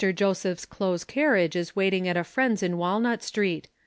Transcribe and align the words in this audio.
Josephs' 0.15 0.65
close 0.65 1.03
carriage 1.03 1.55
is 1.55 1.75
waiting 1.75 2.07
at 2.07 2.17
a 2.17 2.23
friend's 2.23 2.63
in 2.63 2.79
Walnut 2.79 3.21
street. 3.21 3.67